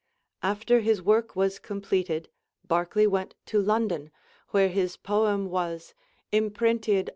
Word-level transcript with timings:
After 0.41 0.79
his 0.79 0.99
work 0.99 1.35
was 1.35 1.59
completed 1.59 2.27
Barclay 2.65 3.05
went 3.05 3.35
to 3.45 3.61
London, 3.61 4.09
where 4.49 4.69
his 4.69 4.97
poem 4.97 5.45
was 5.45 5.93
"imprentyd 6.33 7.09